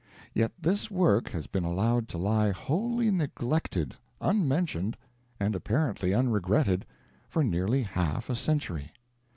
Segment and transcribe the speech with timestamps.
[0.33, 4.97] Yet this work has been allowed to lie wholly neglected, unmentioned,
[5.39, 6.87] and apparently unregretted,
[7.29, 8.93] for nearly half a century.